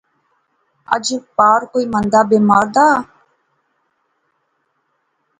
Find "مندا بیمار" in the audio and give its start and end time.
1.93-2.65